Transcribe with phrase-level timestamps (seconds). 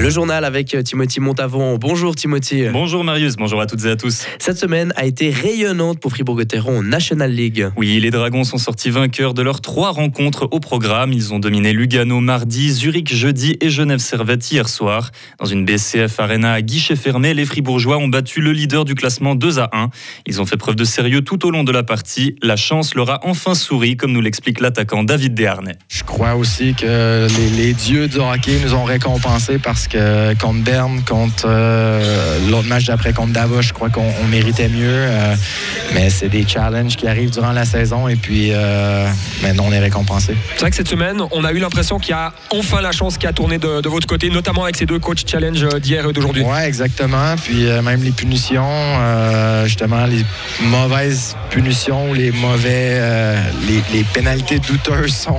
[0.00, 1.76] Le journal avec euh, Timothy Montavon.
[1.76, 2.68] Bonjour Timothy.
[2.72, 4.24] Bonjour Marius, bonjour à toutes et à tous.
[4.38, 7.68] Cette semaine a été rayonnante pour Fribourg-Gotteron en National League.
[7.76, 11.12] Oui, les Dragons sont sortis vainqueurs de leurs trois rencontres au programme.
[11.12, 15.10] Ils ont dominé Lugano mardi, Zurich jeudi et Genève Servette hier soir.
[15.38, 19.34] Dans une BCF Arena à guichet fermé, les Fribourgeois ont battu le leader du classement
[19.34, 19.90] 2 à 1.
[20.24, 22.36] Ils ont fait preuve de sérieux tout au long de la partie.
[22.40, 25.76] La chance leur a enfin souri, comme nous l'explique l'attaquant David Desharnais.
[25.90, 29.89] Je crois aussi que les, les dieux du hockey nous ont récompensés parce
[30.40, 34.86] contre Berne, contre euh, l'autre match d'après contre Davos, je crois qu'on méritait mieux.
[34.88, 35.34] Euh,
[35.94, 39.08] mais c'est des challenges qui arrivent durant la saison et puis euh,
[39.42, 40.34] maintenant on est récompensé.
[40.54, 43.18] C'est vrai que cette semaine, on a eu l'impression qu'il y a enfin la chance
[43.18, 46.12] qui a tourné de, de votre côté, notamment avec ces deux coachs challenge d'hier et
[46.12, 46.42] d'aujourd'hui.
[46.42, 47.34] Ouais, exactement.
[47.42, 50.24] Puis euh, même les punitions, euh, justement, les
[50.62, 55.38] mauvaises punitions, les mauvais, euh, les, les pénalités douteuses sont,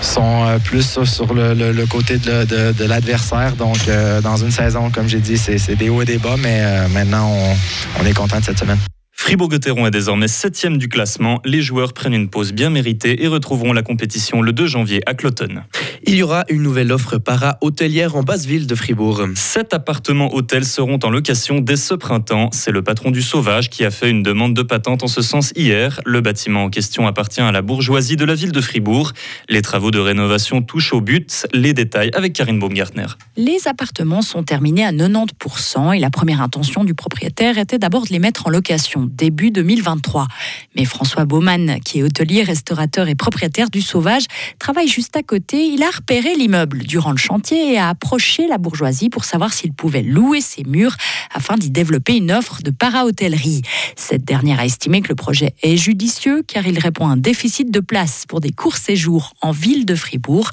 [0.00, 3.52] sont plus sur le, le- le côté de, de- de l'adversaire.
[3.66, 6.60] Donc, euh, dans une saison, comme j'ai dit, c'est des hauts et des bas, mais
[6.60, 8.78] euh, maintenant, on, on est content de cette semaine.
[9.26, 11.40] Fribourg-Gotteron est désormais septième du classement.
[11.44, 15.14] Les joueurs prennent une pause bien méritée et retrouveront la compétition le 2 janvier à
[15.14, 15.62] Cloton.
[16.04, 19.22] Il y aura une nouvelle offre para-hôtelière en basse ville de Fribourg.
[19.34, 22.50] Sept appartements hôtels seront en location dès ce printemps.
[22.52, 25.52] C'est le patron du Sauvage qui a fait une demande de patente en ce sens
[25.56, 26.00] hier.
[26.06, 29.12] Le bâtiment en question appartient à la bourgeoisie de la ville de Fribourg.
[29.48, 31.48] Les travaux de rénovation touchent au but.
[31.52, 33.06] Les détails avec Karine Baumgartner.
[33.36, 38.10] Les appartements sont terminés à 90% et la première intention du propriétaire était d'abord de
[38.10, 40.28] les mettre en location début 2023.
[40.76, 44.24] Mais François Baumann, qui est hôtelier, restaurateur et propriétaire du Sauvage,
[44.58, 45.66] travaille juste à côté.
[45.66, 49.72] Il a repéré l'immeuble durant le chantier et a approché la bourgeoisie pour savoir s'il
[49.72, 50.96] pouvait louer ses murs
[51.32, 53.62] afin d'y développer une offre de para-hôtellerie.
[53.96, 57.70] Cette dernière a estimé que le projet est judicieux car il répond à un déficit
[57.70, 60.50] de place pour des courts séjours en ville de Fribourg.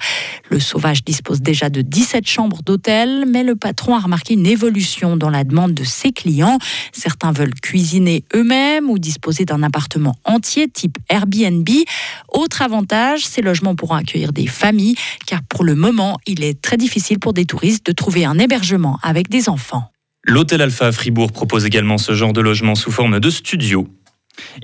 [0.49, 5.17] Le Sauvage dispose déjà de 17 chambres d'hôtel, mais le patron a remarqué une évolution
[5.17, 6.58] dans la demande de ses clients.
[6.91, 11.68] Certains veulent cuisiner eux-mêmes ou disposer d'un appartement entier type Airbnb.
[12.29, 14.95] Autre avantage, ces logements pourront accueillir des familles,
[15.25, 19.00] car pour le moment, il est très difficile pour des touristes de trouver un hébergement
[19.01, 19.89] avec des enfants.
[20.25, 23.88] L'hôtel Alpha à Fribourg propose également ce genre de logement sous forme de studio.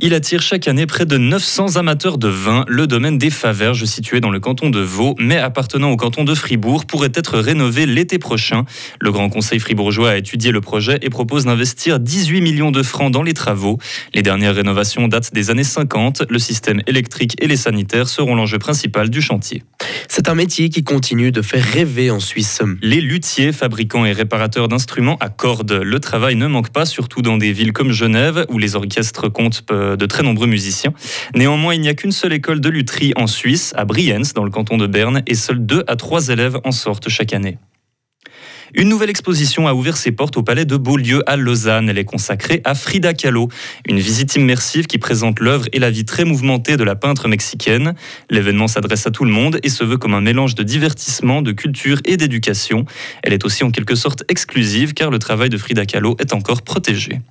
[0.01, 2.63] Il attire chaque année près de 900 amateurs de vin.
[2.67, 6.33] Le domaine des Faverges, situé dans le canton de Vaud, mais appartenant au canton de
[6.35, 8.65] Fribourg, pourrait être rénové l'été prochain.
[9.01, 13.11] Le Grand Conseil fribourgeois a étudié le projet et propose d'investir 18 millions de francs
[13.11, 13.77] dans les travaux.
[14.13, 16.23] Les dernières rénovations datent des années 50.
[16.29, 19.63] Le système électrique et les sanitaires seront l'enjeu principal du chantier.
[20.07, 22.61] C'est un métier qui continue de faire rêver en Suisse.
[22.81, 25.71] Les luthiers, fabricants et réparateurs d'instruments à cordes.
[25.71, 29.58] Le travail ne manque pas, surtout dans des villes comme Genève, où les orchestres comptent
[29.67, 30.93] de très nombreux musiciens.
[31.35, 34.51] Néanmoins, il n'y a qu'une seule école de lutherie en Suisse, à Brienz, dans le
[34.51, 37.57] canton de Berne, et seuls deux à trois élèves en sortent chaque année.
[38.75, 41.89] Une nouvelle exposition a ouvert ses portes au palais de Beaulieu à Lausanne.
[41.89, 43.49] Elle est consacrée à Frida Kahlo,
[43.87, 47.95] une visite immersive qui présente l'œuvre et la vie très mouvementée de la peintre mexicaine.
[48.29, 51.51] L'événement s'adresse à tout le monde et se veut comme un mélange de divertissement, de
[51.51, 52.85] culture et d'éducation.
[53.23, 56.61] Elle est aussi en quelque sorte exclusive car le travail de Frida Kahlo est encore
[56.61, 57.21] protégé.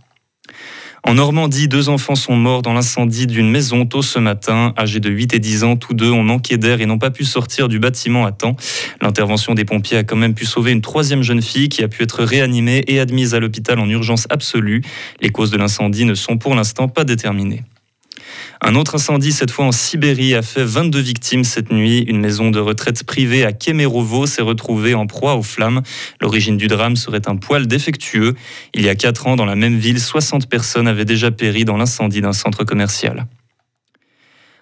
[1.05, 4.75] En Normandie, deux enfants sont morts dans l'incendie d'une maison tôt ce matin.
[4.77, 7.25] Âgés de 8 et 10 ans, tous deux ont manqué d'air et n'ont pas pu
[7.25, 8.57] sortir du bâtiment à temps.
[9.01, 12.03] L'intervention des pompiers a quand même pu sauver une troisième jeune fille qui a pu
[12.03, 14.83] être réanimée et admise à l'hôpital en urgence absolue.
[15.21, 17.63] Les causes de l'incendie ne sont pour l'instant pas déterminées.
[18.61, 22.01] Un autre incendie, cette fois en Sibérie, a fait 22 victimes cette nuit.
[22.01, 25.83] Une maison de retraite privée à Kemerovo s'est retrouvée en proie aux flammes.
[26.21, 28.35] L'origine du drame serait un poêle défectueux.
[28.75, 31.77] Il y a 4 ans, dans la même ville, 60 personnes avaient déjà péri dans
[31.77, 33.27] l'incendie d'un centre commercial.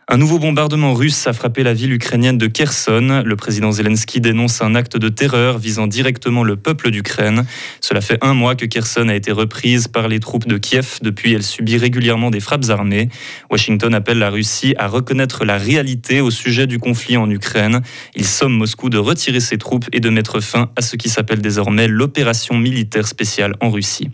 [0.09, 3.25] Un nouveau bombardement russe a frappé la ville ukrainienne de Kherson.
[3.27, 7.45] Le président Zelensky dénonce un acte de terreur visant directement le peuple d'Ukraine.
[7.81, 10.99] Cela fait un mois que Kherson a été reprise par les troupes de Kiev.
[11.03, 13.09] Depuis, elle subit régulièrement des frappes armées.
[13.51, 17.83] Washington appelle la Russie à reconnaître la réalité au sujet du conflit en Ukraine.
[18.15, 21.41] Il somme Moscou de retirer ses troupes et de mettre fin à ce qui s'appelle
[21.41, 24.11] désormais l'opération militaire spéciale en Russie.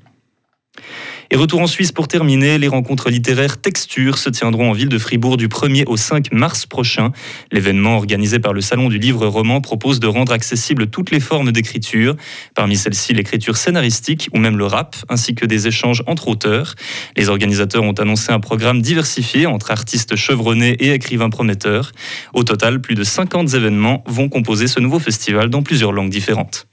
[1.32, 4.98] Et retour en Suisse pour terminer, les rencontres littéraires Texture se tiendront en ville de
[4.98, 7.10] Fribourg du 1er au 5 mars prochain.
[7.50, 11.50] L'événement organisé par le Salon du Livre Roman propose de rendre accessibles toutes les formes
[11.50, 12.16] d'écriture,
[12.54, 16.74] parmi celles-ci l'écriture scénaristique ou même le rap, ainsi que des échanges entre auteurs.
[17.16, 21.92] Les organisateurs ont annoncé un programme diversifié entre artistes chevronnés et écrivains prometteurs.
[22.34, 26.66] Au total, plus de 50 événements vont composer ce nouveau festival dans plusieurs langues différentes.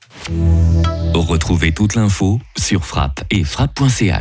[1.14, 4.18] Retrouvez toute l'info sur frappe et frappe.ch.